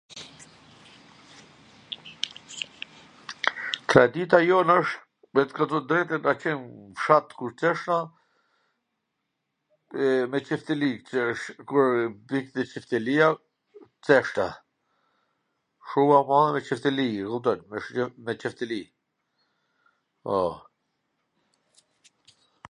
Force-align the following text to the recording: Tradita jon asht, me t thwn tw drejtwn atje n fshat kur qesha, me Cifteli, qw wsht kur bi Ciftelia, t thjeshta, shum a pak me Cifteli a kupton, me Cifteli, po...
Tradita 3.89 4.37
jon 4.47 4.69
asht, 4.75 5.03
me 5.33 5.41
t 5.43 5.51
thwn 5.57 5.69
tw 5.73 5.79
drejtwn 5.91 6.29
atje 6.31 6.51
n 6.53 6.61
fshat 7.01 7.27
kur 7.41 7.51
qesha, 7.59 7.97
me 10.31 10.37
Cifteli, 10.47 10.89
qw 11.11 11.19
wsht 11.31 11.59
kur 11.71 11.87
bi 12.31 12.39
Ciftelia, 12.71 13.27
t 13.81 14.07
thjeshta, 14.07 14.47
shum 15.91 16.09
a 16.21 16.23
pak 16.31 16.47
me 16.55 16.61
Cifteli 16.71 17.05
a 17.23 17.29
kupton, 17.35 17.59
me 18.31 18.35
Cifteli, 18.45 18.81
po... 20.23 20.37